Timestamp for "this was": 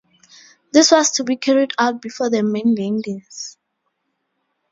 0.73-1.11